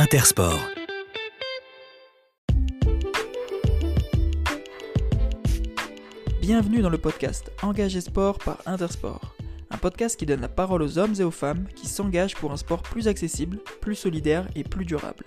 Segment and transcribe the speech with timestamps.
[0.00, 0.60] Intersport.
[6.40, 9.34] Bienvenue dans le podcast Engagé Sport par Intersport.
[9.70, 12.56] Un podcast qui donne la parole aux hommes et aux femmes qui s'engagent pour un
[12.56, 15.24] sport plus accessible, plus solidaire et plus durable.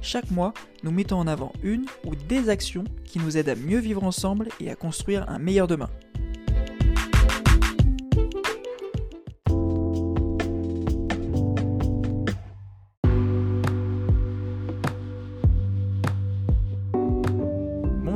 [0.00, 0.54] Chaque mois,
[0.84, 4.48] nous mettons en avant une ou des actions qui nous aident à mieux vivre ensemble
[4.58, 5.90] et à construire un meilleur demain.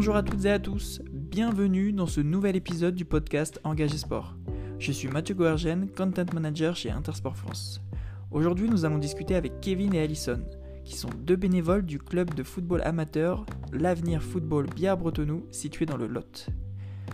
[0.09, 4.37] Bonjour à toutes et à tous, bienvenue dans ce nouvel épisode du podcast Engagé Sport.
[4.79, 7.83] Je suis Mathieu Goergen, Content Manager chez Intersport France.
[8.31, 10.41] Aujourd'hui, nous allons discuter avec Kevin et Alison,
[10.83, 16.07] qui sont deux bénévoles du club de football amateur l'Avenir Football Biard-Bretonnoux, situé dans le
[16.07, 16.49] Lot.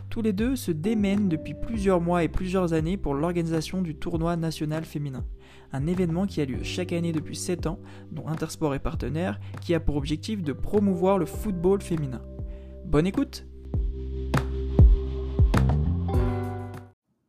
[0.09, 4.37] Tous les deux se démènent depuis plusieurs mois et plusieurs années pour l'organisation du tournoi
[4.37, 5.25] national féminin,
[5.73, 7.81] un événement qui a lieu chaque année depuis 7 ans,
[8.13, 12.23] dont Intersport est partenaire, qui a pour objectif de promouvoir le football féminin.
[12.87, 13.45] Bonne écoute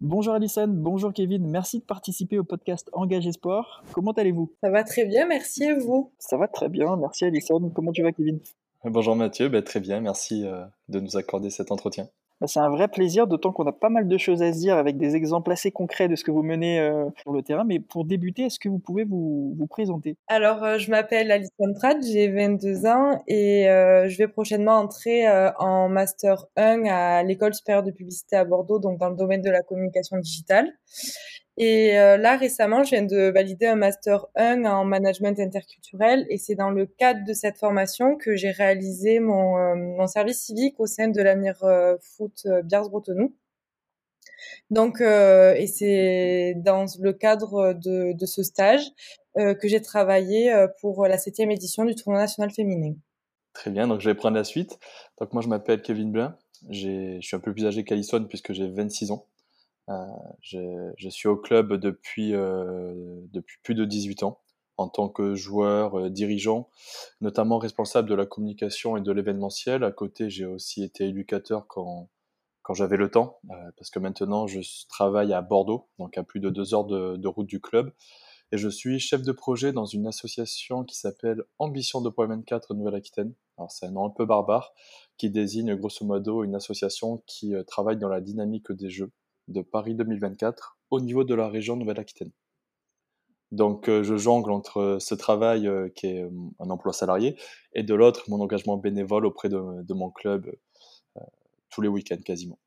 [0.02, 3.84] Bonjour Alison, bonjour Kevin, merci de participer au podcast Engagé Sport.
[3.92, 4.52] Comment allez-vous?
[4.62, 7.72] Ça va très bien, merci et vous Ça va très bien, merci Alison.
[7.74, 8.40] Comment tu vas Kevin?
[8.84, 12.08] Bonjour Mathieu, bah, très bien, merci euh, de nous accorder cet entretien.
[12.42, 14.76] Bah, c'est un vrai plaisir, d'autant qu'on a pas mal de choses à se dire
[14.76, 17.64] avec des exemples assez concrets de ce que vous menez euh, sur le terrain.
[17.64, 20.18] Mais pour débuter, est-ce que vous pouvez vous, présenter?
[20.28, 25.28] Alors, euh, je m'appelle Alison Pratt, j'ai 22 ans et euh, je vais prochainement entrer
[25.60, 29.50] en Master 1 à l'École supérieure de publicité à Bordeaux, donc dans le domaine de
[29.50, 30.72] la communication digitale.
[31.58, 36.38] Et euh, là, récemment, je viens de valider un Master 1 en management interculturel et
[36.38, 40.86] c'est dans le cadre de cette formation que j'ai réalisé mon, euh, service civique au
[40.86, 43.34] sein de l'avenir euh, foot Biars-Bretonnoux.
[44.70, 48.84] Donc, et c'est dans le cadre de, de ce stage
[49.36, 52.94] que j'ai travaillé pour la septième édition du tournoi national féminin.
[53.54, 54.80] Très bien, donc je vais prendre la suite.
[55.20, 56.38] Donc moi, je m'appelle Kevin Blin.
[56.70, 59.28] Je suis un peu plus âgé qu'Alison puisque j'ai 26 ans.
[59.90, 60.06] Euh,
[60.42, 62.94] je, je, suis au club depuis, euh,
[63.32, 64.40] depuis plus de 18 ans
[64.78, 66.70] en tant que joueur, euh, dirigeant,
[67.22, 69.84] notamment responsable de la communication et de l'événementiel.
[69.84, 72.10] À côté, j'ai aussi été éducateur quand,
[72.62, 74.60] quand j'avais le temps, euh, parce que maintenant je
[74.90, 77.94] travaille à Bordeaux, donc à plus de deux heures de, de route du club.
[78.52, 83.34] Et je suis chef de projet dans une association qui s'appelle Ambition de 4 Nouvelle-Aquitaine.
[83.58, 84.74] Alors c'est un nom un peu barbare,
[85.18, 89.12] qui désigne grosso modo une association qui travaille dans la dynamique des jeux
[89.48, 92.32] de Paris 2024 au niveau de la région Nouvelle-Aquitaine.
[93.52, 96.30] Donc euh, je jongle entre ce travail euh, qui est euh,
[96.60, 97.38] un emploi salarié
[97.74, 100.52] et de l'autre mon engagement bénévole auprès de, mon club
[101.70, 102.58] tous les week-ends quasiment.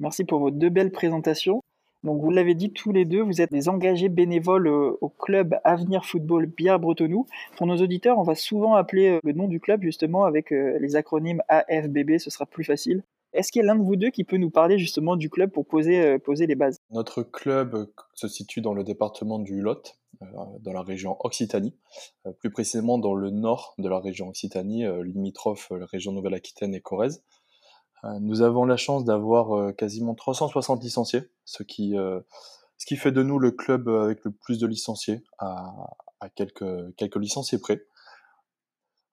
[0.00, 1.62] Merci pour vos deux belles présentations.
[2.04, 6.04] Donc vous l'avez dit tous les deux, vous êtes des engagés bénévoles au club Avenir
[6.04, 7.26] Football Bière Bretonnoux.
[7.56, 11.42] Pour nos auditeurs, on va souvent appeler le nom du club justement avec les acronymes
[11.48, 13.02] AFBB, ce sera plus facile.
[13.36, 15.50] Est-ce qu'il y a l'un de vous deux qui peut nous parler justement du club
[15.50, 16.78] pour poser, euh, poser les bases?
[16.90, 20.26] Notre club euh, se situe dans le département du Lot, euh,
[20.60, 21.76] dans la région Occitanie,
[22.40, 27.22] plus précisément dans le nord de la région Occitanie, limitrophe la région Nouvelle-Aquitaine et Corrèze.
[28.20, 31.96] Nous avons la chance d'avoir quasiment 360 licenciés, ce qui,
[32.78, 35.74] ce qui fait de nous le club avec le plus de licenciés, à,
[36.20, 37.84] à quelques, quelques licenciés près.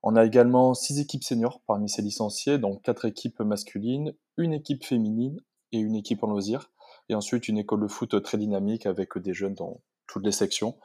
[0.06, 4.84] On a également six équipes seniors parmi ces licenciés, donc quatre équipes masculines, une équipe
[4.84, 5.40] féminine
[5.72, 6.70] et une équipe en loisirs.
[7.08, 10.78] Et ensuite une école de foot très dynamique avec des jeunes dans toutes les sections,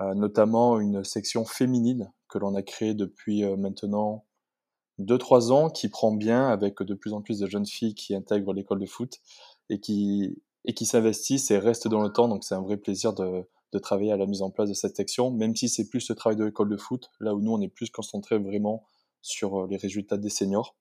[0.00, 4.24] euh, notamment une section féminine que l'on a créée depuis euh, maintenant
[5.00, 8.54] 2-3 ans, qui prend bien avec de plus en plus de jeunes filles qui intègrent
[8.54, 9.18] l'école de foot
[9.70, 10.36] et qui
[10.82, 12.28] s'investissent et restent dans le temps.
[12.28, 14.96] Donc c'est un vrai plaisir de, de travailler à la mise en place de cette
[14.96, 17.60] section, même si c'est plus le travail de l'école de foot, là où nous on
[17.60, 18.86] est plus concentré vraiment
[19.22, 20.76] sur euh, les résultats des seniors.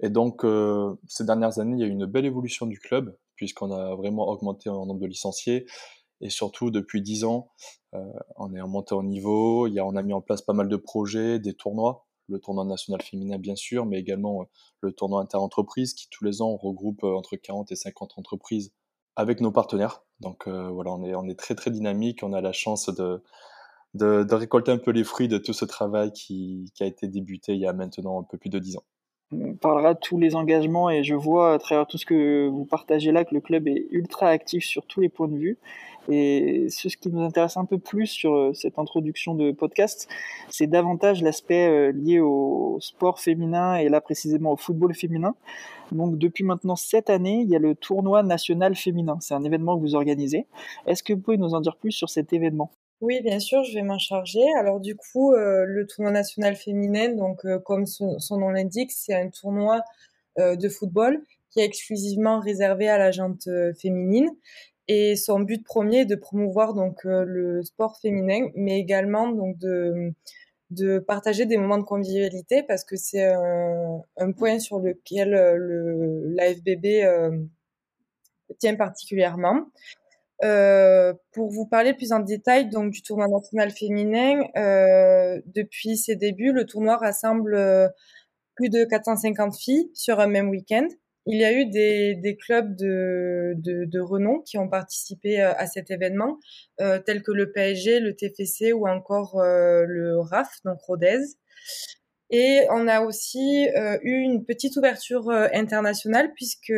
[0.00, 3.16] Et donc euh, ces dernières années, il y a eu une belle évolution du club,
[3.34, 5.66] puisqu'on a vraiment augmenté en nombre de licenciés,
[6.20, 7.50] et surtout depuis 10 ans,
[7.94, 8.04] euh,
[8.36, 10.68] on est remonté en niveau, il y a, on a mis en place pas mal
[10.68, 14.46] de projets, des tournois, le tournoi national féminin bien sûr, mais également
[14.80, 18.72] le tournoi inter-entreprise qui tous les ans regroupe entre 40 et 50 entreprises
[19.18, 20.04] avec nos partenaires.
[20.20, 23.20] Donc euh, voilà, on est, très très dynamique, on a la chance de,
[23.94, 27.60] de, récolter un peu les fruits de tout ce travail qui, a été débuté il
[27.60, 28.84] y a maintenant un peu plus de dix ans.
[29.32, 32.64] On parlera de tous les engagements et je vois à travers tout ce que vous
[32.64, 35.58] partagez là que le club est ultra actif sur tous les points de vue.
[36.10, 40.08] Et ce qui nous intéresse un peu plus sur euh, cette introduction de podcast,
[40.48, 45.34] c'est davantage l'aspect euh, lié au sport féminin et là précisément au football féminin.
[45.92, 49.18] Donc depuis maintenant sept années, il y a le tournoi national féminin.
[49.20, 50.46] C'est un événement que vous organisez.
[50.86, 52.70] Est-ce que vous pouvez nous en dire plus sur cet événement?
[53.02, 54.42] Oui, bien sûr, je vais m'en charger.
[54.58, 59.80] Alors du coup, le tournoi national féminin, donc comme son, nom l'indique, c'est un tournoi
[60.36, 63.48] de football qui est exclusivement réservé à la jante
[63.80, 64.28] féminine.
[64.88, 70.12] Et son but premier est de promouvoir donc le sport féminin, mais également donc de
[70.70, 76.86] de partager des moments de convivialité parce que c'est un, point sur lequel le l'AFBB
[77.04, 77.30] euh,
[78.58, 79.66] tient particulièrement.
[80.44, 86.14] Euh, pour vous parler plus en détail donc du tournoi national féminin, euh, depuis ses
[86.14, 87.88] débuts, le tournoi rassemble euh,
[88.54, 90.86] plus de 450 filles sur un même week-end.
[91.30, 96.38] Il y a eu des, clubs de, renom qui ont participé euh, à cet événement,
[96.80, 101.20] euh, tels que le PSG, le TFC ou encore euh, le RAF, donc Rodez.
[102.30, 106.72] Et on a aussi euh, eu une petite ouverture internationale puisque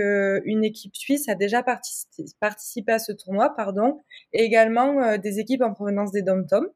[0.45, 3.99] une équipe suisse a déjà participé, à ce tournoi, pardon,
[4.33, 6.67] et également des équipes en provenance des dom-tom.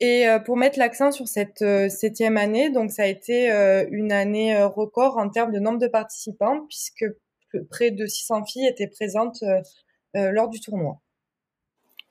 [0.00, 3.50] Et pour mettre l'accent sur cette septième année, donc ça a été
[3.90, 7.04] une année record en termes de nombre de participants puisque
[7.68, 9.44] près de 600 filles étaient présentes
[10.14, 11.00] lors du tournoi.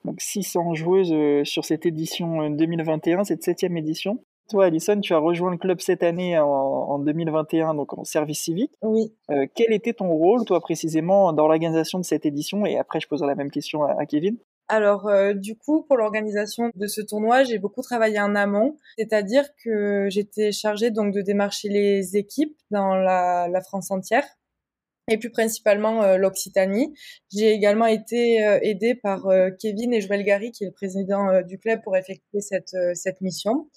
[0.06, 4.20] Donc 600 joueuses sur cette édition 2021, cette septième édition.
[4.50, 8.72] Toi, Alison, tu as rejoint le club cette année en, 2021, donc en service civique.
[8.82, 9.14] Oui.
[9.30, 12.66] Euh, quel était ton rôle, toi, précisément, dans l'organisation de cette édition?
[12.66, 14.38] Et après, je poserai la même question à, Kevin.
[14.70, 19.46] Alors, euh, du coup, pour l'organisation de ce tournoi, j'ai beaucoup travaillé en amont, c'est-à-dire
[19.64, 24.26] que j'étais chargée donc de démarcher les équipes dans la, France entière
[25.12, 26.94] et plus principalement euh, l'Occitanie.
[27.34, 29.28] J'ai également été aidée par
[29.60, 33.68] Kevin et Joël Gary, qui est le président du club, pour effectuer cette, mission.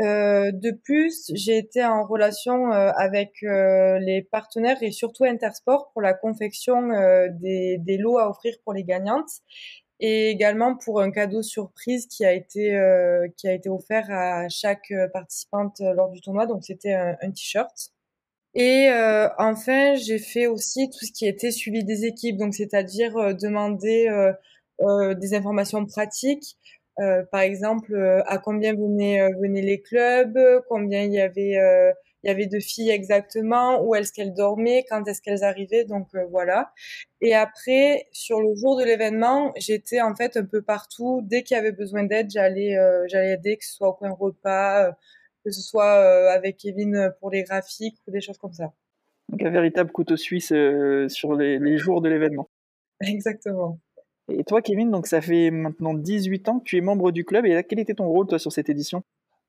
[0.00, 5.90] Euh, de plus, j'ai été en relation euh, avec euh, les partenaires et surtout Intersport
[5.92, 6.88] pour la confection
[7.40, 9.30] des, lots à offrir pour les gagnantes
[10.00, 12.76] et également pour un cadeau surprise qui a été
[13.36, 16.46] qui a été offert à chaque participante lors du tournoi.
[16.46, 17.92] Donc c'était un, un t-shirt.
[18.54, 18.90] Et
[19.38, 24.32] enfin, j'ai fait aussi tout ce qui était suivi des équipes, donc c'est-à-dire demander
[25.18, 26.56] des informations pratiques,
[27.00, 30.38] euh, par exemple, euh, à combien venaient, euh, venaient les clubs,
[30.68, 31.56] combien il y avait,
[32.22, 36.08] il y avait de filles exactement, où est-ce qu'elles dormaient, quand est-ce qu'elles arrivaient, donc
[36.30, 36.72] voilà.
[37.20, 41.20] Et après, sur le jour de l'événement, j'étais en fait un peu partout.
[41.24, 42.76] Dès qu'il y avait besoin d'aide, j'allais,
[43.08, 44.92] j'allais aider, que ce soit au coin repas,
[45.44, 48.72] que ce soit avec Kevin pour les graphiques ou des choses comme ça.
[49.30, 50.52] Donc un véritable couteau suisse
[51.08, 52.48] sur les, les jours de l'événement.
[53.00, 53.78] Exactement.
[54.28, 57.46] Et toi, Kevin, donc ça fait maintenant 18 ans que tu es membre du club.
[57.46, 59.02] Et quel était ton rôle, toi, sur cette édition?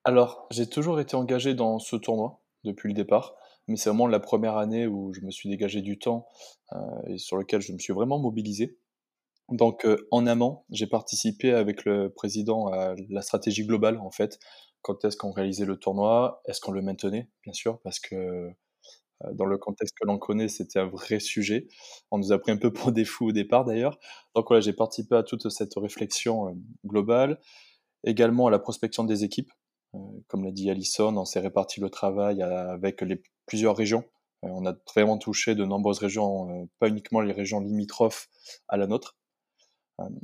[0.04, 3.36] Alors, j'ai toujours été engagé dans ce tournoi depuis le départ.
[3.68, 6.26] Mais c'est vraiment la première année où je me suis dégagé du temps
[6.74, 6.78] euh,
[7.08, 8.78] et sur lequel je me suis vraiment mobilisé.
[9.50, 14.40] Donc, euh, en amont, j'ai participé avec le président à la stratégie globale, en fait.
[14.82, 16.42] Quand est-ce qu'on réalisait le tournoi?
[16.46, 18.16] Est-ce qu'on le maintenait, bien sûr, parce que
[19.26, 21.68] euh, dans le contexte que l'on connaît, c'était un vrai sujet.
[22.12, 24.00] On nous a pris un peu pour des fous au départ d'ailleurs.
[24.36, 26.54] Donc voilà, j'ai participé à toute cette réflexion euh,
[26.86, 27.40] globale,
[28.04, 29.52] également à la prospection des équipes.
[29.96, 29.98] Euh,
[30.28, 34.04] comme l'a dit Alison, on s'est réparti le travail avec les plusieurs régions.
[34.44, 38.28] On a vraiment touché de nombreuses régions, pas uniquement les régions limitrophes
[38.68, 39.16] à la nôtre.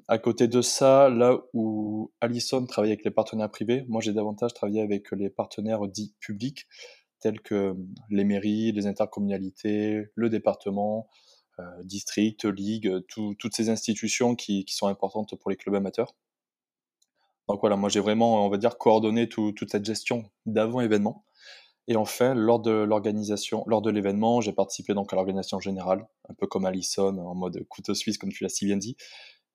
[0.07, 4.55] À côté de ça, là où Alison travaille avec les partenaires privés, moi j'ai davantage
[4.55, 6.67] travaillé avec les partenaires dits publics,
[7.19, 7.75] tels que
[8.09, 11.07] les mairies, les intercommunalités, le département,
[11.59, 16.15] euh, district, ligue, toutes ces institutions qui, sont importantes pour les clubs amateurs.
[17.50, 21.24] Donc voilà, moi j'ai vraiment, on va dire, coordonné toute cette gestion d'avant-événement.
[21.89, 26.34] Et enfin, lors de l'organisation, lors de l'événement, j'ai participé donc à l'organisation générale, un
[26.34, 28.98] peu comme Allison, en mode couteau suisse, comme tu l'as si bien dit.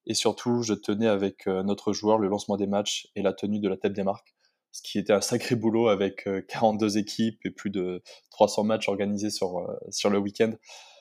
[0.06, 3.60] Et surtout, je tenais avec euh, notre joueur le lancement des matchs et la tenue
[3.60, 4.34] de la tête des marques
[4.74, 8.88] ce qui était un sacré boulot avec 42 euh, équipes et plus de 300 matchs
[8.88, 10.54] organisés sur, euh, sur le week-end.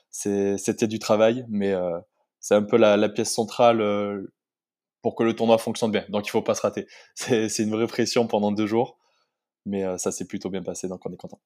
[0.10, 1.74] C'était du travail, mais
[2.42, 3.82] c'est un peu la, pièce centrale
[5.02, 6.06] pour que le tournoi fonctionne bien.
[6.10, 6.88] Donc il faut pas se rater.
[7.16, 8.98] C'est une vraie pression pendant deux jours,
[9.66, 11.40] mais ça s'est plutôt bien passé, donc on est content.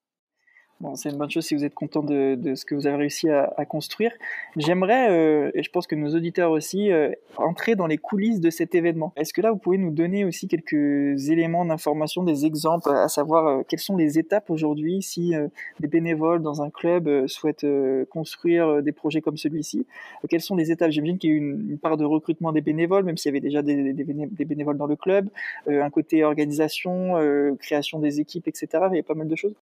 [0.82, 2.98] Bon, c'est une bonne chose si vous êtes content de, de ce que vous avez
[2.98, 4.12] réussi à, à construire.
[4.58, 8.50] J'aimerais, euh, et je pense que nos auditeurs aussi, euh, entrer dans les coulisses de
[8.50, 9.14] cet événement.
[9.16, 13.48] Est-ce que là, vous pouvez nous donner aussi quelques éléments d'information, des exemples, à savoir
[13.48, 15.48] euh, quelles sont les étapes aujourd'hui si euh,
[15.80, 17.66] des bénévoles dans un club souhaitent
[18.10, 19.88] construire des projets comme celui-ci?
[20.30, 20.92] Quelles sont les étapes?
[20.92, 23.40] J'imagine qu'il y a une, une, part de recrutement des bénévoles, même s'il y avait
[23.40, 25.30] déjà des, des, des bénévoles dans le club,
[25.68, 27.14] un côté organisation,
[27.60, 28.68] création des équipes, etc.
[28.92, 29.56] Il y a pas mal de choses.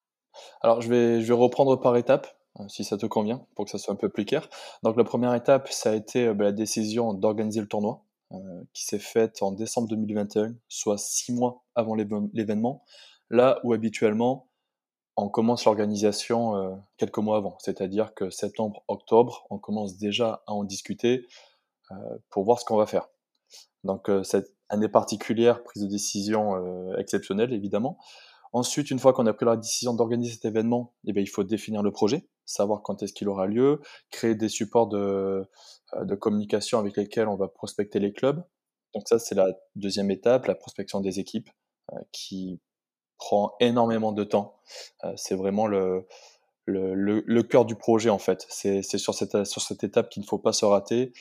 [0.62, 2.28] Alors, je vais, je vais reprendre par étapes,
[2.60, 4.50] euh, si ça te convient, pour que ça soit un peu plus clair.
[4.84, 8.04] Donc, la première étape, ça a été euh, bah, la décision d'organiser le tournoi.
[8.74, 12.84] qui s'est faite en décembre 2021, soit six mois avant l'événement,
[13.30, 14.48] là où habituellement
[15.18, 20.64] on commence l'organisation quelques mois avant, c'est-à-dire que septembre, octobre, on commence déjà à en
[20.64, 21.28] discuter
[22.32, 23.08] pour voir ce qu'on va faire.
[23.84, 28.00] Donc cette année particulière, prise de décision exceptionnelle évidemment.
[28.54, 31.44] Ensuite, une fois qu'on a pris la décision d'organiser cet événement, eh bien, il faut
[31.44, 33.82] définir le projet, savoir quand est-ce qu'il aura lieu,
[34.12, 35.50] créer des supports de,
[35.96, 38.44] euh, de communication avec lesquels on va prospecter les clubs.
[38.94, 41.50] Donc ça, c'est la deuxième étape, la prospection des équipes,
[41.94, 42.62] euh, qui
[43.18, 44.60] prend énormément de temps.
[45.04, 46.06] Euh, c'est vraiment le,
[46.66, 46.94] le,
[47.26, 48.46] le, cœur du projet, en fait.
[48.50, 51.12] C'est sur cette, sur cette étape qu'il ne faut pas se rater,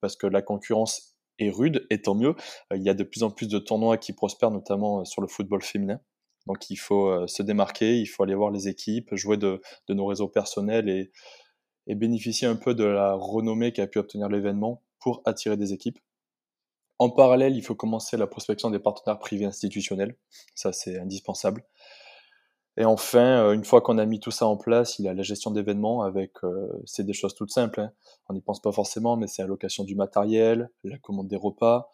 [0.00, 2.36] parce que la concurrence est rude, et tant mieux.
[2.72, 5.62] il y a de plus en plus de tournois qui prospèrent, notamment sur le football
[5.62, 6.00] féminin.
[6.46, 10.06] Donc il faut euh, se démarquer, il faut aller voir les équipes, jouer de, nos
[10.06, 11.10] réseaux personnels et,
[11.94, 15.98] bénéficier un peu de la renommée qu'a pu obtenir l'événement pour attirer des équipes.
[16.98, 20.16] En parallèle, il faut commencer la prospection des partenaires privés institutionnels.
[20.54, 21.64] Ça, c'est indispensable.
[22.76, 25.14] Et enfin, euh, une fois qu'on a mis tout ça en place, il y a
[25.14, 27.80] la gestion d'événements avec, euh, c'est des choses toutes simples.
[27.80, 27.92] Hein.
[28.28, 31.90] On n'y pense pas forcément, mais c'est la location du matériel, la commande des repas,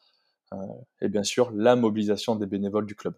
[1.01, 3.15] et bien sûr la mobilisation des bénévoles du club.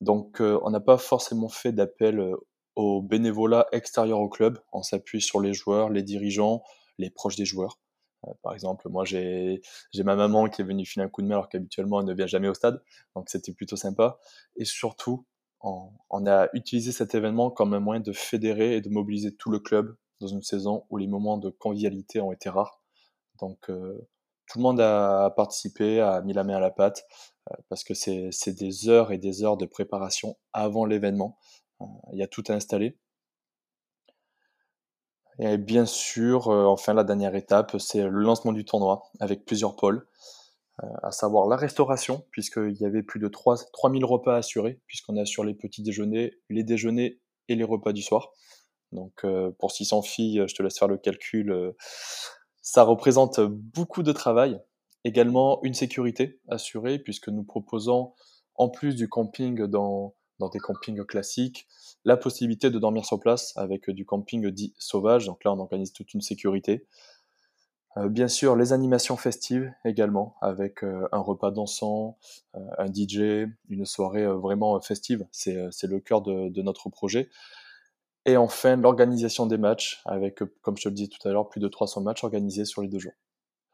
[0.00, 2.36] Donc, euh, on n'a pas forcément fait d'appel euh,
[2.76, 4.58] au bénévolat extérieur au club.
[4.72, 6.62] On s'appuie sur les joueurs, les dirigeants,
[6.98, 7.78] les proches des joueurs.
[8.26, 9.60] Euh, par exemple, moi, j'ai
[10.04, 12.26] ma maman qui est venue filer un coup de main alors qu'habituellement, elle ne vient
[12.26, 12.82] jamais au stade.
[13.14, 14.18] Donc, c'était plutôt sympa.
[14.56, 15.26] Et surtout,
[15.60, 19.60] on, a utilisé cet événement comme un moyen de fédérer et de mobiliser tout le
[19.60, 22.82] club dans une saison où les moments de convivialité ont été rares.
[23.40, 23.70] Donc,
[24.46, 27.04] tout le monde a participé, a mis la main à la pâte.
[27.50, 31.38] Euh, parce que c'est des heures et des heures de préparation avant l'événement.
[31.80, 32.98] Euh, il y a tout à installer.
[35.40, 39.76] Et bien sûr, euh, enfin, la dernière étape, c'est le lancement du tournoi avec plusieurs
[39.76, 40.06] pôles,
[41.02, 45.44] à savoir la restauration, puisqu'il y avait plus de 3, 3000 repas assurés, puisqu'on assure
[45.44, 48.32] les petits déjeuners, les déjeuners et les repas du soir.
[48.90, 49.24] Donc,
[49.58, 51.74] pour 600 filles, je te laisse faire le calcul,
[52.64, 54.58] ça représente beaucoup de travail.
[55.04, 58.14] Également une sécurité assurée puisque nous proposons,
[58.54, 61.68] en plus du camping dans, dans des campings classiques,
[62.06, 65.26] la possibilité de dormir sur place avec du camping dit sauvage.
[65.26, 66.86] Donc là, on organise toute une sécurité.
[67.98, 72.16] Euh, bien sûr, les animations festives également, avec euh, un repas dansant,
[72.56, 75.26] euh, un DJ, une soirée vraiment festive.
[75.32, 77.28] C'est le cœur de, de, notre projet.
[78.26, 81.60] Et enfin, l'organisation des matchs, avec, comme je te le disais tout à l'heure, plus
[81.60, 83.12] de 300 matchs organisés sur les deux jours.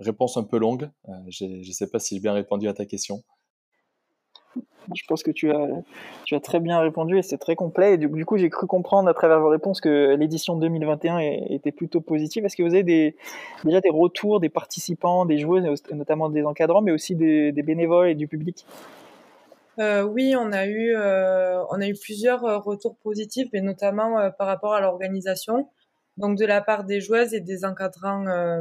[0.00, 0.90] Réponse un peu longue.
[1.08, 3.22] Euh, je ne sais pas si j'ai bien répondu à ta question.
[4.94, 7.94] Je pense que tu as, très bien répondu et c'est très complet.
[7.94, 11.18] Et du, coup, j'ai cru comprendre à travers vos réponses que l'édition 2021
[11.50, 12.44] était plutôt positive.
[12.44, 13.16] Est-ce que vous avez des,
[13.64, 18.14] déjà des retours des participants, des joueurs, notamment des encadrants, mais aussi des, bénévoles et
[18.14, 18.64] du public?
[19.80, 24.46] Euh, oui, on a eu euh, on a eu plusieurs retours positifs, mais notamment par
[24.46, 25.68] rapport à l'organisation
[26.20, 28.60] donc de la part des joueuses et des encadrants euh,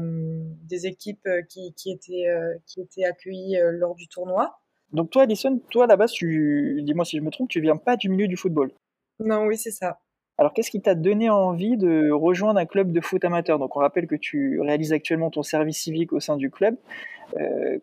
[0.64, 4.58] des équipes euh, qui, qui étaient, euh, qui étaient accueillies lors du tournoi.
[4.92, 6.82] Donc toi, Alison, toi là-bas, tu...
[6.84, 8.72] dis-moi si je me trompe, tu viens pas du milieu du football?
[9.20, 10.00] Non, oui, c'est ça.
[10.40, 13.60] Alors, qu'est-ce qui t'a donné envie de rejoindre un club de foot amateur?
[13.60, 16.76] Donc, on rappelle que tu réalises actuellement ton service civique au sein du club.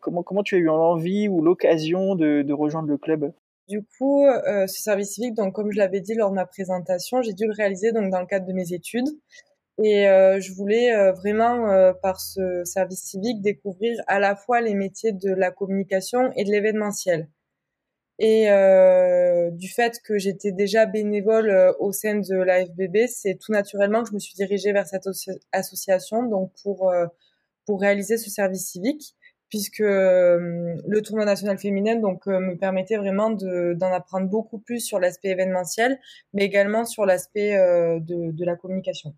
[0.00, 3.32] comment, comment tu as eu envie ou l'occasion de, rejoindre le club?
[3.68, 7.34] Du coup, ce service civique, donc comme je l'avais dit lors de ma présentation, j'ai
[7.34, 9.08] dû le réaliser donc dans le cadre de mes études.
[9.82, 14.60] Et euh, je voulais euh, vraiment, euh, par ce service civique, découvrir à la fois
[14.60, 17.28] les métiers de la communication et de l'événementiel.
[18.18, 18.46] Et
[19.52, 24.14] du fait que j'étais déjà bénévole au sein de l'AFBB, c'est tout naturellement que je
[24.14, 25.06] me suis dirigée vers cette
[25.52, 26.92] association, donc pour
[27.66, 29.14] pour réaliser ce service civique,
[29.50, 35.28] puisque le tournoi national féminin donc me permettait vraiment d'en apprendre beaucoup plus sur l'aspect
[35.28, 35.98] événementiel,
[36.32, 37.54] mais également sur l'aspect
[38.00, 39.14] de, de la communication.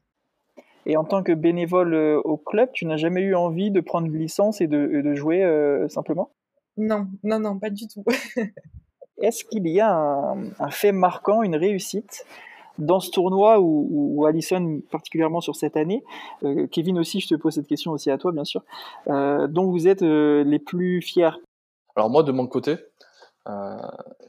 [0.89, 4.07] Et en tant que bénévole euh, au club, tu n'as jamais eu envie de prendre
[4.07, 6.31] une licence et de, jouer euh, simplement?
[6.79, 8.05] Non, non, non, pas du tout.
[9.21, 12.25] Est-ce qu'il y a un, fait marquant, une réussite
[12.79, 16.05] dans ce tournoi ou, Alison particulièrement sur cette année,
[16.45, 18.63] euh, Kevin aussi, je te pose cette question aussi à toi bien sûr,
[19.07, 21.31] dont vous êtes les plus fiers.
[21.97, 22.77] Alors moi de mon côté,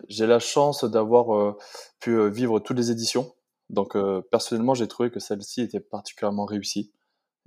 [0.08, 1.58] j'ai la chance d'avoir
[2.00, 3.32] pu vivre toutes les éditions.
[3.70, 6.92] Donc euh, personnellement, j'ai trouvé que celle-ci était particulièrement réussie.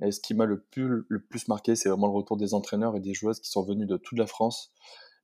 [0.02, 2.96] Et ce qui m'a le plus, le plus marqué, c'est vraiment le retour des entraîneurs
[2.96, 4.72] et des joueuses qui sont venus de toute la France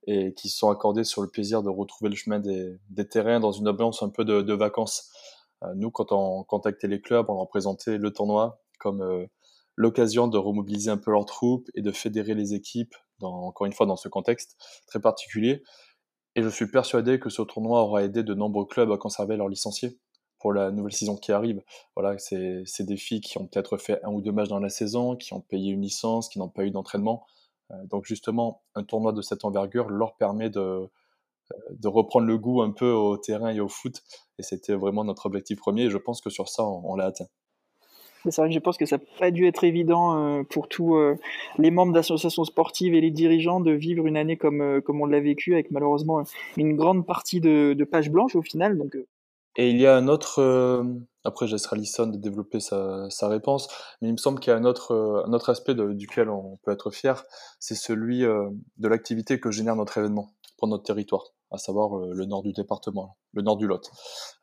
[0.07, 2.79] et qui se sont accordés sur le plaisir de retrouver le chemin des,
[3.09, 5.11] terrains dans une ambiance un peu de, de vacances.
[5.63, 9.25] Euh, nous, quand on contactait les clubs, on leur présentait le tournoi comme euh,
[9.75, 13.85] l'occasion de remobiliser un peu leurs troupes et de fédérer les équipes encore une fois
[13.85, 14.55] dans ce contexte
[14.87, 15.63] très particulier.
[16.35, 19.49] Et je suis persuadé que ce tournoi aura aidé de nombreux clubs à conserver leurs
[19.49, 19.99] licenciés
[20.39, 21.61] pour la nouvelle saison qui arrive.
[21.95, 25.15] Voilà, c'est des filles qui ont peut-être fait un ou deux matchs dans la saison,
[25.15, 27.25] qui ont payé une licence, qui n'ont pas eu d'entraînement.
[27.71, 30.87] Euh, donc justement, un tournoi de cette envergure leur permet de,
[31.71, 34.01] de reprendre le goût un peu au terrain et au foot.
[34.37, 35.83] Et c'était vraiment notre objectif premier.
[35.83, 37.27] Et je pense que sur ça, on, l'a atteint.
[38.29, 40.95] C'est vrai que je pense que ça n'a pas dû être évident euh, pour tous
[40.95, 41.15] euh,
[41.57, 45.21] les membres d'associations sportives et les dirigeants de vivre une année comme, comme on l'a
[45.21, 46.23] vécu, avec malheureusement
[46.57, 48.77] une grande partie de, de pages blanches au final.
[48.77, 48.97] Donc
[49.59, 50.83] et il y a un autre, euh,
[51.23, 53.67] après je laisserai Alison de développer sa, sa, réponse,
[54.01, 56.57] mais il me semble qu'il y a un autre, euh, un autre aspect duquel on
[56.63, 57.23] peut être fier,
[57.59, 62.25] c'est celui euh, de l'activité que génère notre événement pour notre territoire, à savoir le
[62.25, 63.89] nord du département, le nord du Lot.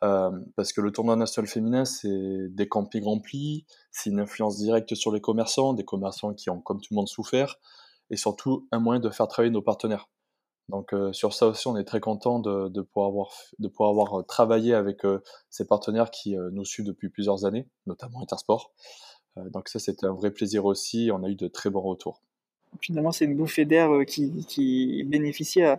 [0.01, 5.13] parce que le tournoi national féminin, c'est des campings remplis, c'est une influence directe sur
[5.13, 7.57] les commerçants, des commerçants qui ont comme tout le monde souffert,
[8.09, 10.09] et surtout un moyen de faire travailler nos partenaires.
[10.69, 13.31] Donc euh, sur ça aussi, on est très content de, pouvoir
[13.91, 18.73] avoir, euh, travaillé avec euh, ces partenaires qui nous suivent depuis plusieurs années, notamment Intersport.
[19.37, 21.11] donc ça, c'était un vrai plaisir aussi.
[21.13, 22.21] On a eu de très bons retours.
[22.81, 25.79] Finalement, c'est une bouffée d'air qui, bénéficie à,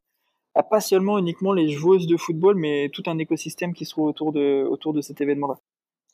[0.69, 4.31] pas seulement uniquement les joueuses de football, mais tout un écosystème qui se trouve autour
[4.31, 5.59] de, autour de cet événement-là.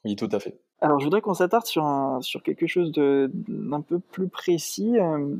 [0.05, 0.59] Oui, tout à fait.
[0.81, 1.85] Alors, je voudrais qu'on s'attarde sur,
[2.21, 4.99] sur quelque chose d'un peu plus précis.
[4.99, 5.35] Euh,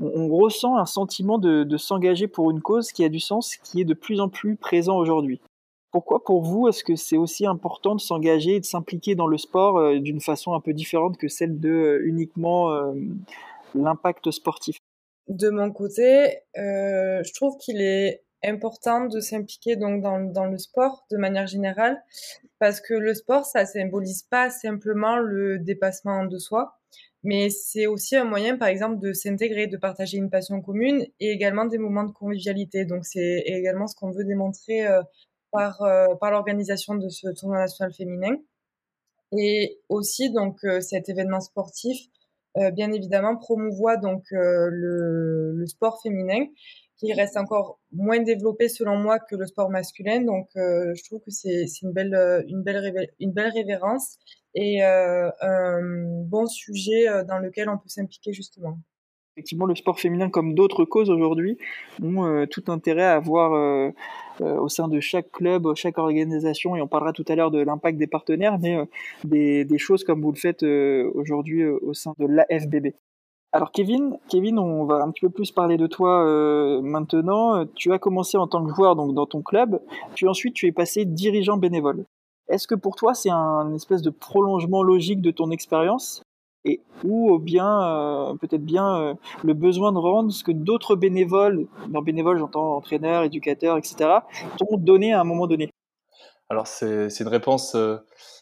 [0.00, 3.80] on, ressent un sentiment de, de s'engager pour une cause qui a du sens, qui
[3.80, 5.40] est de plus en plus présent aujourd'hui.
[5.92, 9.38] Pourquoi, pour vous, est-ce que c'est aussi important de s'engager et de s'impliquer dans le
[9.38, 12.70] sport euh, d'une façon un peu différente que celle de euh, uniquement
[13.74, 14.76] l'impact sportif?
[15.28, 21.16] De mon côté, je trouve qu'il est important de s'impliquer donc dans, le sport de
[21.16, 22.02] manière générale
[22.58, 26.78] parce que le sport ça symbolise pas simplement le dépassement de soi
[27.24, 31.30] mais c'est aussi un moyen par exemple de s'intégrer de partager une passion commune et
[31.30, 32.84] également des moments de convivialité.
[32.84, 35.02] Donc c'est également ce qu'on veut démontrer euh,
[35.52, 38.36] par euh, par l'organisation de ce tournoi national féminin.
[39.38, 41.98] Et aussi donc euh, cet événement sportif
[42.74, 46.44] bien évidemment promouvoit donc le sport féminin
[47.02, 50.20] qui reste encore moins développé selon moi que le sport masculin.
[50.20, 54.18] Donc, euh, je trouve que c'est une belle, euh, une, belle révérence
[54.54, 55.80] et euh, un
[56.24, 58.78] bon sujet dans lequel on peut s'impliquer justement.
[59.34, 61.56] Effectivement, le sport féminin, comme d'autres causes aujourd'hui,
[62.02, 63.92] ont tout intérêt à avoir
[64.40, 67.96] au sein de chaque club, chaque organisation, et on parlera tout à l'heure de l'impact
[67.96, 68.76] des partenaires, mais
[69.24, 72.88] des, choses comme vous le faites aujourd'hui au sein de l'AFBB.
[73.54, 77.66] Alors Kevin, Kevin, on va un petit peu plus parler de toi euh, maintenant.
[77.74, 79.78] Tu as commencé en tant que joueur donc dans ton club,
[80.14, 82.06] puis ensuite tu es passé dirigeant bénévole.
[82.48, 86.22] Est-ce que pour toi c'est un espèce de prolongement logique de ton expérience?
[86.64, 91.66] Et ou bien euh, peut-être bien euh, le besoin de rendre ce que d'autres bénévoles,
[91.88, 94.20] dans bénévoles j'entends entraîneurs, éducateurs, etc.,
[94.56, 95.68] t'ont donné à un moment donné?
[96.48, 97.76] Alors c'est une réponse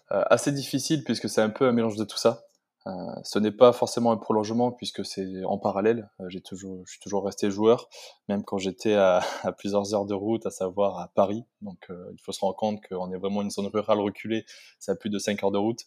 [0.08, 2.42] assez difficile puisque c'est un peu un mélange de tout ça.
[2.86, 2.90] Euh,
[3.24, 6.10] ce n'est pas forcément un prolongement puisque c'est en parallèle.
[6.20, 7.88] Euh, j'ai toujours, je suis toujours resté joueur,
[8.28, 9.20] même quand j'étais à,
[9.58, 11.44] plusieurs heures de route, à savoir à Paris.
[11.60, 14.46] Donc euh, il faut se rendre compte qu'on est vraiment une zone rurale reculée,
[14.78, 15.80] c'est à plus de 5 heures de route.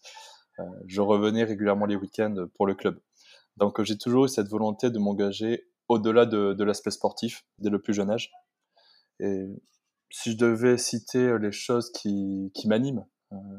[0.85, 2.99] je revenais régulièrement les week-ends pour le club.
[3.57, 7.81] Donc j'ai toujours eu cette volonté de m'engager au-delà de, de l'aspect sportif dès le
[7.81, 8.31] plus jeune âge.
[9.19, 9.47] Et
[10.11, 13.05] si je devais citer les choses qui, qui m'animent,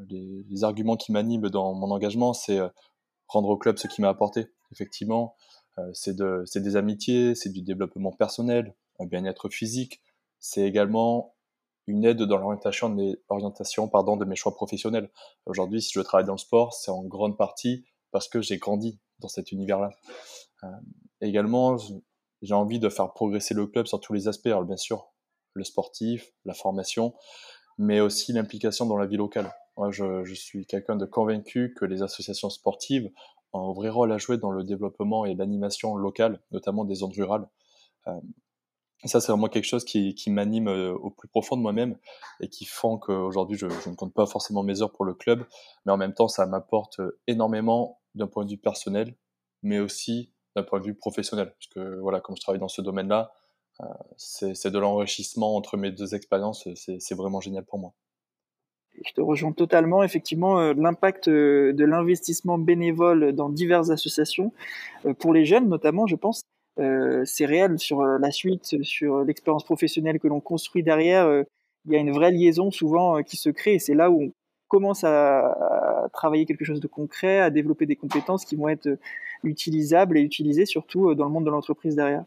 [0.09, 2.61] les, arguments qui m'animent dans mon engagement, c'est
[3.35, 4.47] rendre au club ce qui m'a apporté.
[4.73, 5.37] Effectivement,
[5.79, 10.01] euh, c'est de, des amitiés, c'est du développement personnel, un bien-être physique.
[10.39, 11.35] C'est également
[11.87, 15.11] une aide dans l'orientation de mes orientations, pardon, de mes choix professionnels.
[15.47, 18.99] Aujourd'hui, si je travaille dans le sport, c'est en grande partie parce que j'ai grandi
[19.19, 19.91] dans cet univers-là.
[20.63, 20.69] Euh,
[21.21, 21.77] également,
[22.43, 24.47] j'ai envie de faire progresser le club sur tous les aspects.
[24.47, 25.13] Alors bien sûr,
[25.53, 27.15] le sportif, la formation,
[27.79, 29.53] mais aussi l'implication dans la vie locale.
[29.77, 33.11] Moi, je, je suis quelqu'un de convaincu que les associations sportives
[33.53, 37.13] ont un vrai rôle à jouer dans le développement et l'animation locale, notamment des zones
[37.13, 37.49] rurales.
[38.07, 38.21] Euh,
[39.05, 41.99] ça, c'est vraiment quelque chose qui, qui m'anime euh, au plus profond de moi-même
[42.41, 45.45] et qui font qu'aujourd'hui, je, je, ne compte pas forcément mes heures pour le club,
[45.85, 49.15] mais en même temps, ça m'apporte énormément d'un point de vue personnel,
[49.63, 51.53] mais aussi d'un point de vue professionnel.
[51.53, 53.33] Parce que, voilà, comme je travaille dans ce domaine-là,
[53.81, 53.85] euh,
[54.17, 57.93] c'est de l'enrichissement entre mes deux expériences, c'est vraiment génial pour moi
[59.05, 60.03] je te rejoins totalement.
[60.03, 64.53] Effectivement, euh, l'impact euh, de l'investissement bénévole dans diverses associations,
[65.07, 66.43] euh, pour les jeunes notamment, je pense,
[66.77, 71.45] c'est réel sur la suite, sur l'expérience professionnelle que l'on construit derrière.
[71.87, 74.33] Il y a une vraie liaison souvent qui se crée c'est là où on
[74.67, 78.89] commence à, travailler quelque chose de concret, à développer des compétences qui vont être
[79.45, 82.25] utilisables et utilisées surtout dans le monde de l'entreprise derrière.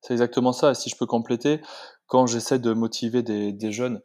[0.00, 0.74] C'est exactement ça.
[0.74, 1.60] Si je peux compléter,
[2.08, 4.00] quand j'essaie de motiver des, jeunes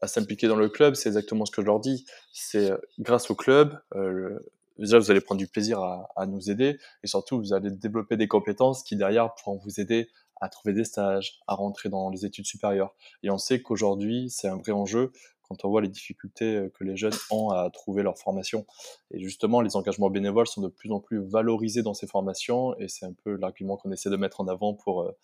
[0.00, 2.04] à s'impliquer dans le club, c'est exactement ce que je leur dis.
[2.32, 4.38] C'est euh, grâce au club, euh,
[4.78, 8.28] déjà vous allez prendre du plaisir à, nous aider et surtout vous allez développer des
[8.28, 10.08] compétences qui derrière pourront vous aider
[10.40, 12.94] à trouver des stages, à rentrer dans les études supérieures.
[13.22, 16.84] Et on sait qu'aujourd'hui, c'est un vrai enjeu quand on voit les difficultés euh, que
[16.84, 18.66] les jeunes ont à trouver leur formation.
[19.10, 22.88] Et justement, les engagements bénévoles sont de plus en plus valorisés dans ces formations, et
[22.88, 25.14] c'est un peu l'argument qu'on essaie de mettre en avant pour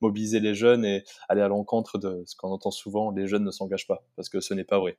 [0.00, 3.50] mobiliser les jeunes et aller à l'encontre de ce qu'on entend souvent, les jeunes ne
[3.50, 4.98] s'engagent pas, parce que ce n'est pas vrai.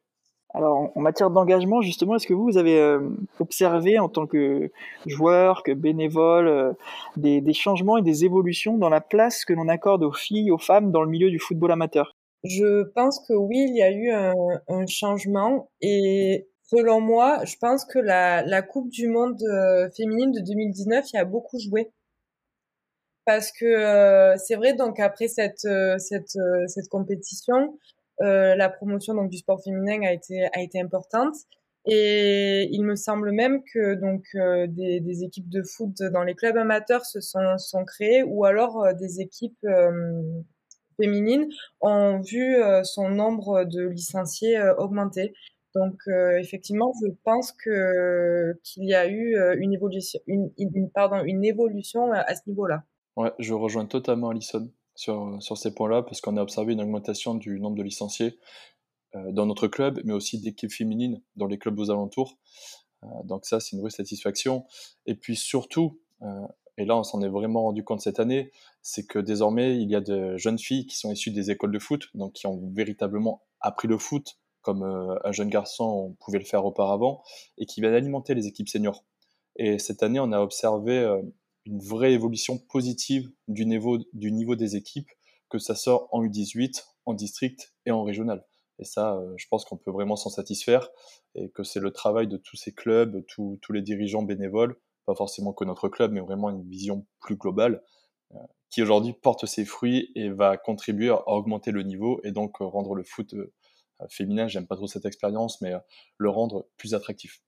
[0.54, 3.00] Alors, en matière d'engagement, justement, est-ce que vous, vous avez euh,
[3.40, 4.70] observé en tant que
[5.06, 6.76] joueur, que bénévole,
[7.16, 10.58] des, des, changements et des évolutions dans la place que l'on accorde aux filles, aux
[10.58, 12.12] femmes dans le milieu du football amateur?
[12.44, 14.34] Je pense que oui, il y a eu un,
[14.68, 20.32] un changement et selon moi, je pense que la, la Coupe du Monde euh, féminine
[20.32, 21.92] de 2019 y a beaucoup joué.
[23.25, 27.77] Parce que euh, c'est vrai, donc après cette, euh, cette, cette compétition,
[28.19, 31.36] la promotion donc, du sport féminin a été, a été importante.
[31.86, 36.55] Et il me semble même que donc des, des, équipes de foot dans les clubs
[36.55, 39.65] amateurs se sont, sont créées ou alors des équipes
[41.01, 41.49] féminines
[41.81, 45.34] ont vu euh, son nombre de licenciés euh, augmenter.
[45.73, 50.51] Donc euh, effectivement, je pense que qu'il y a eu une évolution, une,
[50.93, 52.84] pardon, une évolution à ce niveau-là.
[53.17, 57.36] Ouais, je rejoins totalement Alison sur, sur ces points-là parce qu'on a observé une augmentation
[57.36, 58.39] du nombre de licenciés
[59.13, 62.38] dans notre club, mais aussi d'équipes féminines dans les clubs aux alentours.
[63.26, 64.65] donc ça, c'est une vraie satisfaction.
[65.06, 66.00] Et puis surtout,
[66.78, 69.95] et là on s'en est vraiment rendu compte cette année, c'est que désormais il y
[69.95, 73.43] a de jeunes filles qui sont issues des écoles de foot, donc qui ont véritablement
[73.60, 77.24] appris le foot comme euh, un jeune garçon pouvait le faire auparavant,
[77.58, 79.04] et qui viennent alimenter les équipes seniors.
[79.56, 81.21] Et cette année on a observé euh,
[81.65, 85.10] une vraie évolution positive du niveau, du niveau des équipes,
[85.50, 88.45] que ça sort en U18, en district et en régional.
[88.80, 90.89] Et ça, euh, je pense qu'on peut vraiment s'en satisfaire
[91.36, 95.54] et que c'est le travail de tous ces clubs, tous les dirigeants bénévoles, pas forcément
[95.54, 97.84] que notre club, mais vraiment une vision plus globale,
[98.34, 102.58] euh, qui aujourd'hui porte ses fruits et va contribuer à augmenter le niveau et donc
[102.60, 103.54] rendre le foot euh,
[104.10, 105.74] féminin, j'aime pas trop cette expérience, mais
[106.17, 107.43] le rendre plus attractif.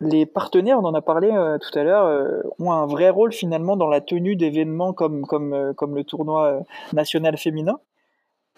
[0.00, 3.88] Les partenaires, on en a parlé tout à l'heure, ont un vrai rôle finalement dans
[3.88, 6.62] la tenue d'événements comme, comme, comme le tournoi
[6.94, 7.78] national féminin.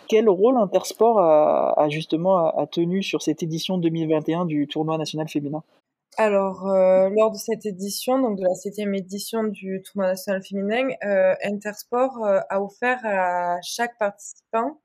[0.09, 5.63] Quel rôle Intersport a, justement a tenu sur cette édition 2021 du tournoi national féminin?
[6.19, 10.89] Alors, euh, lors de cette édition, donc de la septième édition du tournoi national féminin,
[11.05, 14.79] euh, Intersport euh, a offert à chaque participante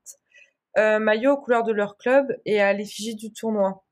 [0.74, 3.84] un maillot aux couleurs de leur club et à l'effigie du tournoi.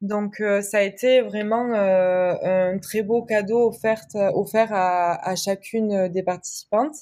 [0.00, 6.22] Donc, ça a été vraiment un très beau cadeau offert, offert à, à, chacune des
[6.22, 6.94] participantes.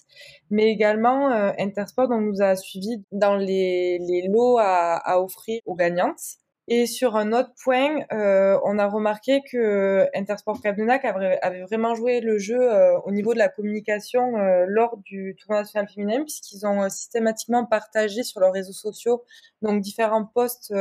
[0.50, 1.28] Mais également,
[1.58, 6.38] Intersport donc, nous a suivis dans les, les lots à, à offrir aux gagnantes.
[6.68, 12.20] Et sur un autre point, euh, on a remarqué que Intersport Cabdenac avait vraiment joué
[12.20, 16.66] le jeu euh, au niveau de la communication euh, lors du tournoi national féminin, puisqu'ils
[16.66, 19.22] ont systématiquement partagé sur leurs réseaux sociaux
[19.62, 20.74] donc différents posts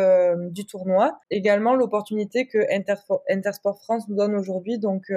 [0.52, 1.20] du tournoi.
[1.30, 2.60] Également l'opportunité que
[3.30, 5.12] Intersport France nous donne aujourd'hui, donc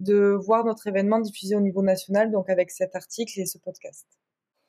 [0.00, 4.06] de voir notre événement diffusé au niveau national, donc avec cet article et ce podcast.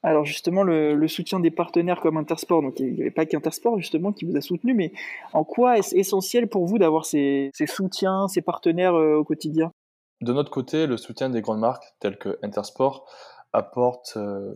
[0.03, 4.11] Alors justement, le, soutien des partenaires comme Intersport, donc il n'y avait pas qu'Intersport justement
[4.11, 4.93] qui vous a soutenu, mais
[5.33, 9.71] en quoi est-ce essentiel pour vous d'avoir ces, soutiens, ces partenaires euh, au quotidien?
[10.21, 13.07] De notre côté, le soutien des grandes marques telles que Intersport
[13.53, 14.55] apporte euh,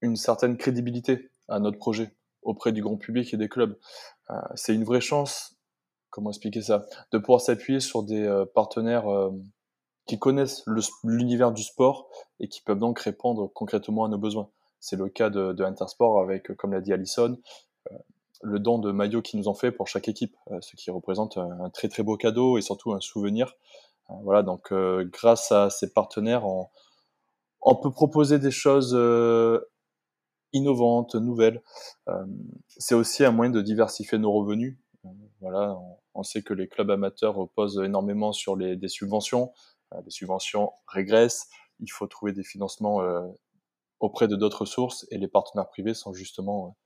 [0.00, 3.76] une certaine crédibilité à notre projet auprès du grand public et des clubs.
[4.30, 5.58] Euh, c'est une vraie chance,
[6.08, 9.04] comment expliquer ça, de pouvoir s'appuyer sur des partenaires
[10.06, 10.64] qui connaissent
[11.04, 12.08] l'univers du sport
[12.40, 14.48] et qui peuvent donc répondre concrètement à nos besoins.
[14.86, 17.36] C'est le cas de, de, Intersport avec, comme l'a dit Alison,
[17.90, 17.96] euh,
[18.42, 21.38] le don de maillots qu'ils nous ont fait pour chaque équipe, euh, ce qui représente
[21.38, 23.54] un, très très beau cadeau et surtout un souvenir.
[24.10, 28.96] Euh, voilà, donc grâce à ces partenaires, on, peut proposer des choses
[30.52, 31.64] innovantes, nouvelles.
[32.68, 34.78] c'est aussi un moyen de diversifier nos revenus.
[35.40, 35.76] voilà,
[36.14, 39.52] on, sait que les clubs amateurs reposent énormément sur les, des subventions.
[40.04, 41.48] les subventions régressent.
[41.80, 43.00] Il faut trouver des financements
[44.00, 46.76] auprès de d'autres sources et les partenaires privés sont justement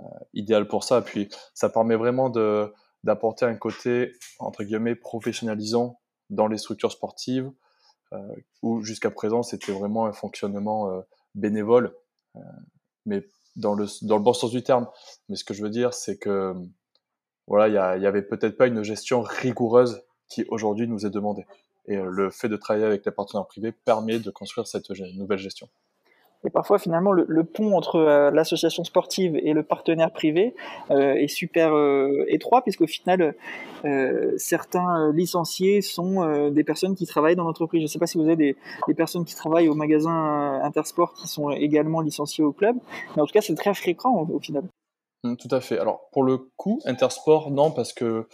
[0.00, 1.02] euh, idéaux pour ça.
[1.02, 2.30] Puis ça permet vraiment
[3.04, 7.50] d'apporter un côté entre guillemets professionnalisant dans les structures sportives
[8.12, 11.00] euh, où jusqu'à présent c'était vraiment un fonctionnement euh,
[11.34, 11.94] bénévole,
[12.36, 12.40] euh,
[13.04, 14.88] mais dans le dans le bon sens du terme.
[15.28, 16.54] Mais ce que je veux dire c'est que
[17.46, 21.46] voilà il y, y avait peut-être pas une gestion rigoureuse qui aujourd'hui nous est demandée.
[21.86, 25.68] Et le fait de travailler avec les partenaires privés permet de construire cette nouvelle gestion.
[26.44, 30.54] Et parfois, finalement, le, pont entre euh, l'association sportive et le partenaire privé
[30.90, 33.34] euh, est super euh, étroit, puisqu'au final,
[34.36, 37.80] certains licenciés sont des personnes qui travaillent dans l'entreprise.
[37.80, 41.28] Je ne sais pas si vous avez des, personnes qui travaillent au magasin Intersport qui
[41.28, 42.76] sont également licenciées au club,
[43.14, 44.64] mais en tout cas, c'est très fréquent au, final.
[45.22, 45.78] Mmh, tout à fait.
[45.78, 48.26] Alors, pour le coup, Intersport, non, parce que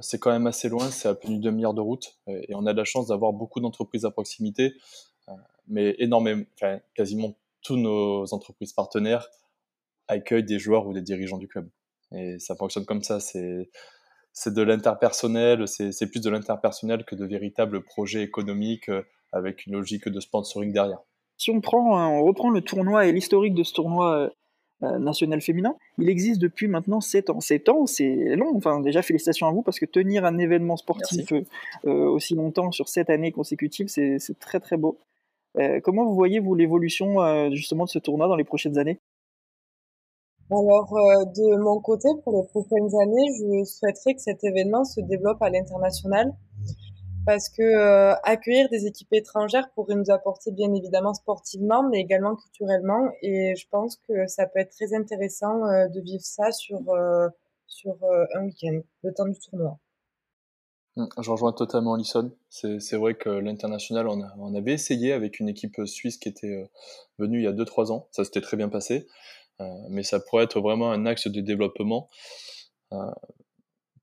[0.00, 2.72] c'est quand même assez loin, c'est à plus d'une demi-heure de route, et on a
[2.72, 4.74] la chance d'avoir beaucoup d'entreprises à proximité
[5.68, 9.28] mais énormément, enfin, quasiment tous nos entreprises partenaires
[10.06, 11.68] accueillent des joueurs ou des dirigeants du club.
[12.12, 13.20] Et ça fonctionne comme ça.
[13.20, 13.68] C'est
[14.38, 19.02] c'est de l'interpersonnel, c'est plus de l'interpersonnel que de véritables projets économiques euh,
[19.32, 21.00] avec une logique de sponsoring derrière.
[21.36, 24.28] Si on, prend, on reprend le tournoi et l'historique de ce tournoi euh,
[24.84, 27.40] euh, national féminin, il existe depuis maintenant 7 ans.
[27.40, 28.52] 7 ans, c'est long.
[28.54, 31.32] Enfin, déjà, félicitations à vous parce que tenir un événement sportif
[31.82, 34.98] aussi longtemps sur 7 années consécutives, c'est très très beau.
[35.58, 39.00] Euh, comment vous voyez, vous, l'évolution euh, justement de ce tournoi dans les prochaines années?
[40.50, 45.00] Alors, euh, de mon côté, pour les prochaines années, je souhaiterais que cet événement se
[45.00, 46.32] développe à l'international
[47.26, 53.10] parce que accueillir des équipes étrangères pourrait nous apporter bien évidemment sportivement, mais également culturellement.
[53.20, 56.80] Et je pense que ça peut être très intéressant de vivre ça sur,
[57.66, 57.96] sur
[58.34, 59.78] un week-end, le temps du tournoi.
[60.98, 62.32] Mmh, je rejoins totalement Alison.
[62.50, 66.66] C'est vrai que l'international, on, on, avait essayé avec une équipe suisse qui était euh,
[67.18, 68.08] venue il y a 2-3 ans.
[68.10, 69.06] Ça s'était très bien passé.
[69.60, 72.08] Euh, mais ça pourrait être vraiment un axe de développement
[72.92, 73.10] euh,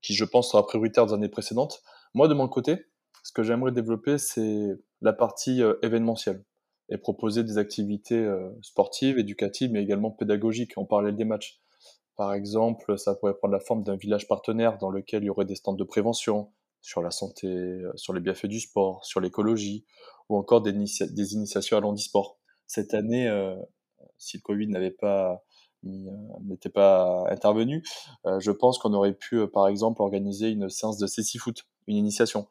[0.00, 1.82] qui, je pense, sera prioritaire des années précédentes.
[2.14, 2.86] Moi, de mon côté,
[3.22, 4.68] ce que j'aimerais développer, c'est
[5.02, 6.42] la partie événementielle
[6.88, 8.26] et proposer des activités
[8.62, 11.60] sportives, éducatives, mais également pédagogiques en parallèle des matchs.
[12.16, 15.44] Par exemple, ça pourrait prendre la forme d'un village partenaire dans lequel il y aurait
[15.44, 16.50] des stands de prévention,
[16.86, 19.84] sur la santé, euh, sur les bienfaits du sport, sur l'écologie,
[20.28, 22.38] ou encore des, initiations à l'handisport.
[22.68, 23.56] Cette année, euh,
[24.18, 25.42] si le Covid n'avait pas
[25.84, 26.10] euh,
[26.44, 27.84] n'était pas intervenu,
[28.24, 32.48] je pense qu'on aurait pu, par exemple, organiser une séance de cécifoot, foot, une initiation.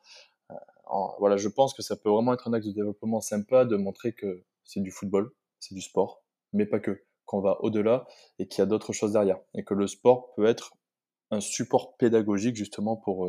[1.19, 4.13] voilà, je pense que ça peut vraiment être un axe de développement sympa de montrer
[4.13, 8.05] que c'est du football, c'est du sport, mais pas que, qu'on va au-delà
[8.39, 10.73] et qu'il y a d'autres choses derrière, et que le sport peut être
[11.31, 13.27] un support pédagogique justement pour,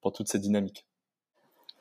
[0.00, 0.84] pour toute cette dynamique.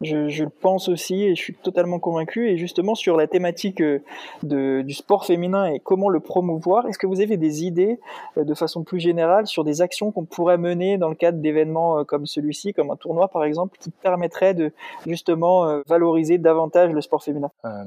[0.02, 2.50] Je, je, le pense aussi et je suis totalement convaincu.
[2.50, 4.00] Et justement, sur la thématique euh,
[4.44, 8.00] de, du sport féminin et comment le promouvoir, est-ce que vous avez des idées
[8.38, 12.00] euh, de façon plus générale sur des actions qu'on pourrait mener dans le cadre d'événements
[12.00, 14.72] euh, comme celui-ci, comme un tournoi par exemple, qui permettraient de
[15.08, 17.50] justement valoriser davantage le sport féminin?
[17.66, 17.84] Euh,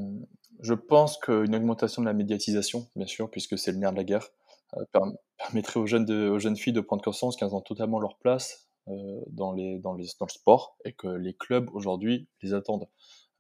[0.62, 4.05] Je pense qu'une augmentation de la médiatisation, bien sûr, puisque c'est le nerf de la
[4.05, 4.27] guerre,
[5.38, 8.69] permettrait aux jeunes, de, aux jeunes filles de prendre conscience qu'elles ont totalement leur place
[8.87, 12.88] dans, les, dans, le sport et que les clubs aujourd'hui les attendent.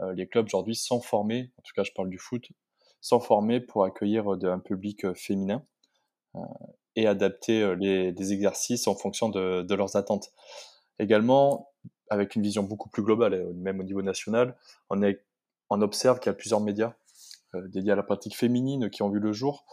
[0.00, 2.48] Euh, les clubs aujourd'hui sont formés, en tout cas je parle du foot,
[3.00, 5.64] sont formés pour accueillir un public euh, féminin
[6.94, 10.30] et adapter les, exercices en fonction de, leurs attentes.
[11.00, 11.72] Également,
[12.08, 14.56] avec une vision beaucoup plus globale, même au niveau national,
[14.90, 16.94] on, observe qu'il y a plusieurs médias
[17.54, 19.64] dédiés à la pratique féminine qui ont vu le jour,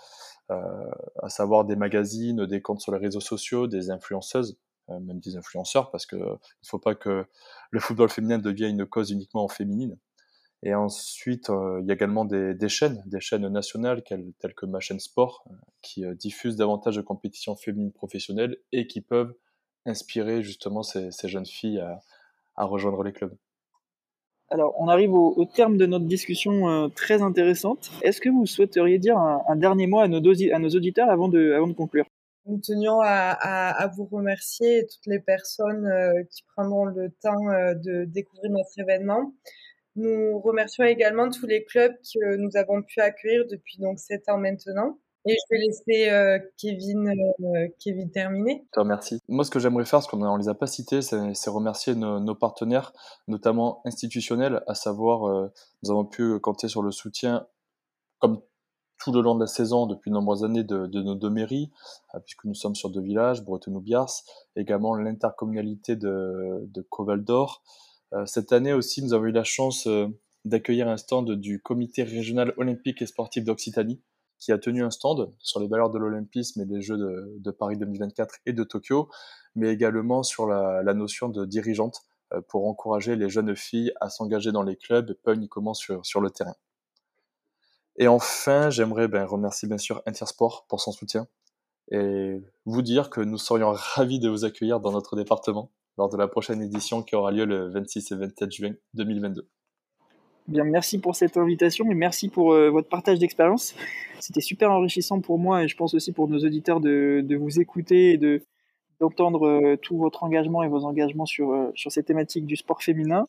[0.49, 5.35] à savoir des magazines, des comptes sur les réseaux sociaux, des influenceuses euh, même des
[5.35, 7.25] influenceurs, parce qu'il ne faut pas que
[7.71, 9.97] le football féminin devienne une cause uniquement féminine.
[10.63, 14.79] Et ensuite, euh, il y a également des, chaînes, des chaînes nationales telles que ma
[14.79, 19.33] chaîne Sport, euh, qui diffusent davantage de compétitions féminines professionnelles et qui peuvent
[19.85, 21.79] inspirer justement ces, jeunes filles
[22.55, 23.35] à, rejoindre les clubs.
[24.49, 27.91] Alors, on arrive au, terme de notre discussion très intéressante.
[28.01, 32.05] Est-ce que vous souhaiteriez dire un, dernier mot à nos, auditeurs avant de conclure?
[32.47, 38.05] Nous tenions à, vous remercier toutes les personnes euh, qui prendront le temps euh, de
[38.05, 39.33] découvrir notre événement.
[39.95, 44.37] Nous remercions également tous les clubs que nous avons pu accueillir depuis donc sept ans
[44.37, 44.99] maintenant.
[45.25, 47.11] Et je vais laisser euh, Kevin,
[47.79, 48.65] Kevin terminer.
[48.85, 49.19] Merci.
[49.27, 52.21] Moi, ce que j'aimerais faire, ce qu'on ne les a pas cités, c'est remercier nos,
[52.21, 52.93] nos, partenaires,
[53.27, 55.49] notamment institutionnels, à savoir,
[55.83, 57.45] nous avons pu compter sur le soutien,
[58.19, 58.41] comme
[58.97, 61.71] tout le long de la saison depuis de nombreuses années de, de nos deux mairies,
[62.15, 64.23] euh, puisque nous sommes sur deux villages, Breton-Biars,
[64.55, 67.63] également l'intercommunalité de, de Coval d'Or.
[68.13, 70.07] Euh, cette année aussi, nous avons eu la chance euh,
[70.45, 74.01] d'accueillir un stand du comité régional olympique et sportif d'Occitanie,
[74.39, 77.51] qui a tenu un stand sur les valeurs de l'olympisme et des Jeux de, de,
[77.51, 79.09] Paris 2024 et de Tokyo,
[79.55, 82.03] mais également sur la, la notion de dirigeante
[82.49, 86.29] pour encourager les jeunes filles à s'engager dans les clubs, pas uniquement sur, sur le
[86.29, 86.55] terrain.
[87.97, 91.27] Et enfin, j'aimerais ben, remercier bien sûr Intersport pour son soutien
[91.91, 96.17] et vous dire que nous serions ravis de vous accueillir dans notre département lors de
[96.17, 99.47] la prochaine édition qui aura lieu le 26 et 27 juin 2022.
[100.47, 103.75] Bien, merci pour cette invitation et merci pour euh, votre partage d'expérience.
[104.19, 108.13] C'était super enrichissant pour moi et je pense aussi pour nos auditeurs de, vous écouter
[108.13, 108.41] et de
[108.99, 112.81] d'entendre euh, tout votre engagement et vos engagements sur, euh, sur ces thématiques du sport
[112.81, 113.27] féminin.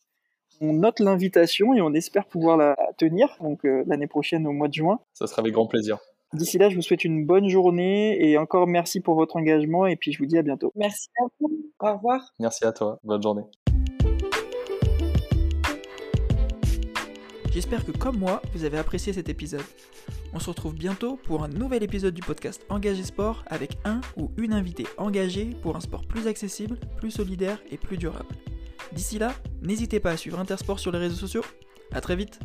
[0.61, 4.73] On note l'invitation et on espère pouvoir la tenir donc l'année prochaine au mois de
[4.73, 4.99] juin.
[5.13, 5.99] Ça sera avec grand plaisir.
[6.33, 9.95] D'ici là, je vous souhaite une bonne journée et encore merci pour votre engagement et
[9.95, 10.71] puis je vous dis à bientôt.
[10.75, 11.49] Merci à vous.
[11.79, 12.33] Au revoir.
[12.39, 12.99] Merci à toi.
[13.03, 13.43] Bonne journée.
[17.51, 19.63] J'espère que comme moi, vous avez apprécié cet épisode.
[20.33, 24.29] On se retrouve bientôt pour un nouvel épisode du podcast Engagé Sport avec un ou
[24.37, 28.35] une invitée engagée pour un sport plus accessible, plus solidaire et plus durable.
[28.91, 31.43] D'ici là, n'hésitez pas à suivre Intersport sur les réseaux sociaux.
[31.91, 32.39] A très vite